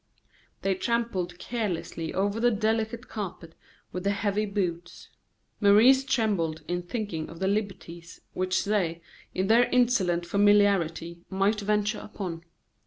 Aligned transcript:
They 0.63 0.73
trampled 0.73 1.37
carelessly 1.37 2.11
over 2.11 2.39
the 2.39 2.49
delicate 2.49 3.07
carpet 3.07 3.53
with 3.91 4.03
their 4.03 4.13
heavy 4.15 4.47
boots. 4.47 5.09
Maurice 5.59 6.03
trembled 6.03 6.63
in 6.67 6.81
thinking 6.81 7.29
of 7.29 7.37
the 7.37 7.47
liberties 7.47 8.21
which 8.33 8.65
they, 8.65 9.03
in 9.35 9.45
their 9.45 9.65
insolent 9.65 10.25
familiarity, 10.25 11.21
might 11.29 11.59
venture 11.59 11.99
upon. 11.99 12.43